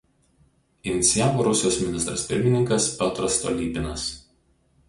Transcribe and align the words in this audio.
Inicijavo 0.93 1.43
Rusijos 1.49 1.77
ministras 1.85 2.25
pirmininkas 2.31 2.89
Piotras 2.97 3.37
Stolypinas. 3.41 4.11